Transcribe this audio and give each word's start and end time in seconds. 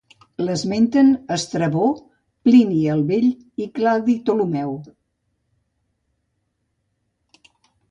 L'esmenten 0.43 1.11
Estrabó, 1.35 1.83
Plini 2.47 2.79
el 2.95 3.05
Vell 3.13 3.29
i 3.65 3.69
Claudi 3.77 4.17
Ptolemeu. 4.33 4.75